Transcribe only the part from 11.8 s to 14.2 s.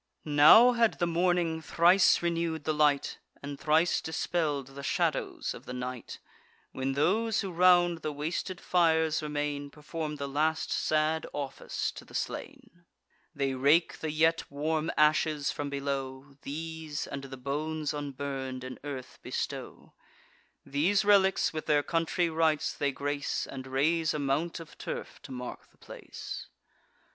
to the slain. They rake the